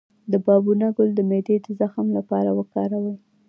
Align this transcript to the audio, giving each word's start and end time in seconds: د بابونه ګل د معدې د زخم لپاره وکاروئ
د 0.31 0.33
بابونه 0.45 0.85
ګل 0.97 1.09
د 1.15 1.19
معدې 1.29 1.55
د 1.65 1.67
زخم 1.79 2.07
لپاره 2.17 2.49
وکاروئ 2.59 3.15